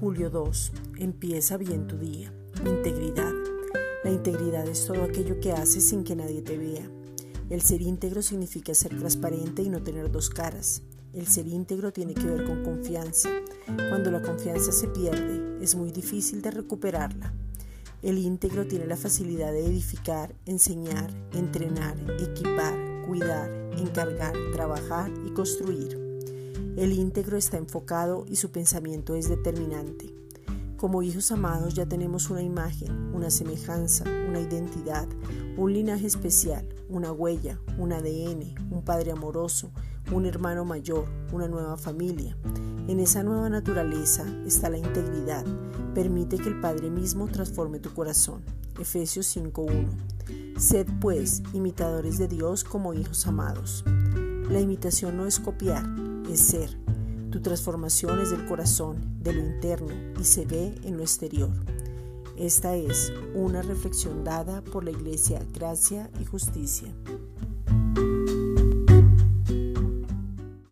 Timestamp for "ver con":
12.26-12.62